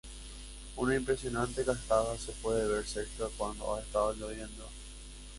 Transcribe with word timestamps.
Una 0.77 0.95
impresionante 0.95 1.63
cascada 1.63 2.17
se 2.17 2.31
puede 2.31 2.67
ver 2.67 2.83
cerca 2.87 3.27
cuando 3.37 3.75
ha 3.75 3.81
estado 3.83 4.13
lloviendo. 4.15 4.67